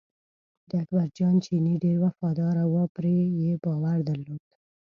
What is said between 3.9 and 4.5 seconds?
درلود.